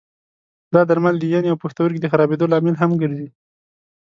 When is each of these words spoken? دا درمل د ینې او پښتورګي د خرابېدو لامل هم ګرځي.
دا 0.73 0.81
درمل 0.89 1.15
د 1.19 1.23
ینې 1.33 1.49
او 1.51 1.61
پښتورګي 1.63 1.99
د 2.01 2.05
خرابېدو 2.11 2.49
لامل 2.51 2.75
هم 2.77 2.91
ګرځي. 3.01 3.27